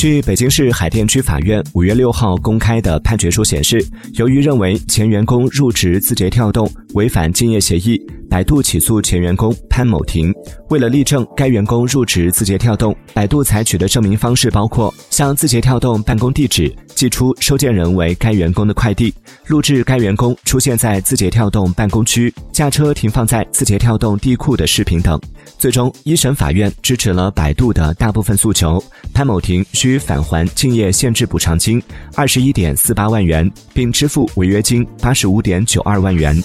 [0.00, 10.32] 据北京市海淀区法院五月六号公开的判决书显示，由于认为前员工入职字节跳动违反竞业协议，百度起诉前员工潘某婷。
[10.70, 19.12] 为了力证该员工入职字节跳动，百度采取的证明方式包括向字节跳动办公地址寄出收件人为该员工的快递，
[19.48, 25.20] 录制该员工出现在字节跳动办公区、驾车停放在字节跳动地库的视频等。
[25.58, 31.82] 最终，一审法院支持了百度的大部分诉求，潘某婷需返还竞业限制补偿金
[32.14, 36.40] 二十一点四八万元，并支付违约金八十五点九二万元。